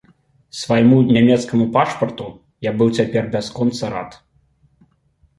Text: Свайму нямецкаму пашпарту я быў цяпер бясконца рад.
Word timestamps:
Свайму 0.59 0.97
нямецкаму 1.17 1.65
пашпарту 1.75 2.25
я 2.69 2.73
быў 2.79 2.89
цяпер 3.01 3.27
бясконца 3.35 3.83
рад. 3.97 4.17